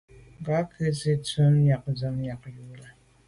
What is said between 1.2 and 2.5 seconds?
tɔ̌ míɛ̂nʤám mjɛ̂k